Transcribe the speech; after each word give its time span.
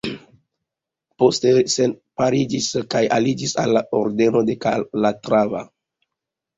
Poste 1.23 1.51
separiĝis 1.75 2.71
kaj 2.97 3.05
aliĝis 3.21 3.55
al 3.67 3.77
la 3.79 3.87
Ordeno 4.03 4.47
de 4.53 4.61
Kalatrava. 4.67 5.67